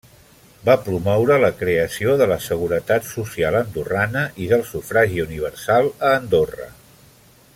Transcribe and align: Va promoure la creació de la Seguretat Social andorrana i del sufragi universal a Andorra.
Va 0.69 0.75
promoure 0.85 1.35
la 1.43 1.51
creació 1.59 2.15
de 2.21 2.27
la 2.31 2.37
Seguretat 2.45 3.05
Social 3.11 3.59
andorrana 3.61 4.25
i 4.45 4.49
del 4.55 4.67
sufragi 4.73 5.23
universal 5.29 5.93
a 6.09 6.17
Andorra. 6.23 6.71